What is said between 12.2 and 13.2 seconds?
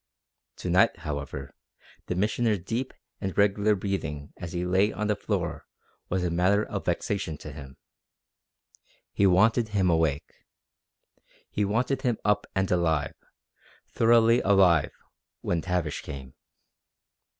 up and alive,